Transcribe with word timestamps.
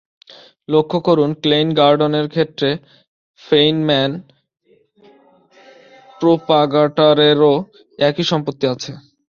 লক্ষ 0.69 0.91
করুন, 1.07 1.29
ক্লেইন-গর্ডন 1.43 2.13
ক্ষেত্রের 2.27 2.75
ফেইনম্যান 3.41 4.11
প্রোপাগাটারেরও 6.21 7.53
একই 7.99 8.23
সম্পত্তি 8.23 8.65
আছে। 8.67 8.91